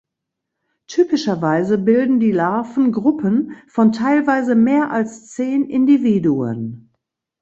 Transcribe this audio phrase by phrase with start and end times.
[0.87, 6.89] Typischerweise bilden die Larven Gruppen von teilweise mehr als zehn Individuen.